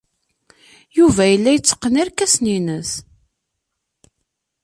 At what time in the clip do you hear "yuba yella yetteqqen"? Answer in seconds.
0.97-1.99